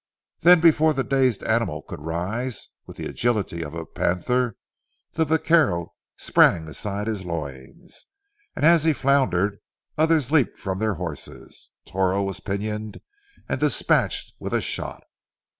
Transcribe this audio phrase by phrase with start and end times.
[0.39, 4.55] Then before the dazed animal could rise, with the agility of a panther
[5.13, 8.07] the vaquero sprang astride his loins,
[8.55, 9.59] and as he floundered,
[9.99, 11.69] others leaped from their horses.
[11.85, 12.99] Toro was pinioned,
[13.47, 15.03] and dispatched with a shot.